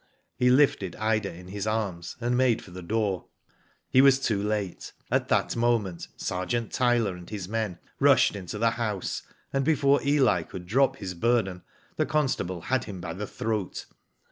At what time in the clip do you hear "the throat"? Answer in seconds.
13.13-13.85